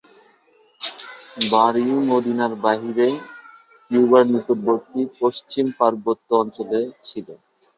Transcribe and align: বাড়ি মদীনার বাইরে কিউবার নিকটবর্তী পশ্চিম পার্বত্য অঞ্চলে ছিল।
বাড়ি 1.51 1.85
মদীনার 2.09 2.53
বাইরে 2.63 3.07
কিউবার 3.91 4.23
নিকটবর্তী 4.33 5.01
পশ্চিম 5.19 5.65
পার্বত্য 5.79 6.29
অঞ্চলে 6.41 6.79
ছিল। 7.07 7.27